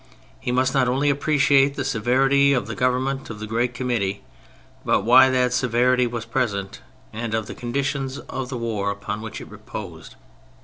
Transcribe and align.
He 0.39 0.51
must 0.51 0.73
not 0.73 0.87
only 0.87 1.11
appreciate 1.11 1.75
the 1.75 1.85
severity 1.85 2.53
of 2.53 2.65
the 2.65 2.73
govern 2.73 3.03
ment 3.03 3.29
of 3.29 3.39
the 3.39 3.45
great 3.45 3.75
Committee, 3.75 4.23
but 4.83 5.01
why 5.01 5.29
that 5.29 5.53
severity 5.53 6.07
was 6.07 6.25
present, 6.25 6.81
and 7.13 7.35
of 7.35 7.45
the 7.45 7.53
conditions 7.53 8.17
of 8.17 8.51
war 8.51 8.89
upon 8.89 9.21
which 9.21 9.39
it 9.39 9.47
reposed. 9.51 10.15